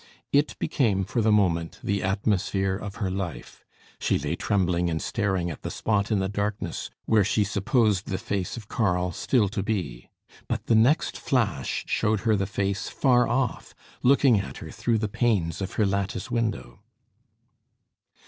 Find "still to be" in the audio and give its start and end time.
9.11-10.09